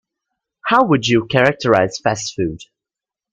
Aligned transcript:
How 0.65 0.83
would 0.87 1.07
you 1.07 1.27
characterize 1.27 1.99
fast 1.99 2.33
food? 2.35 2.61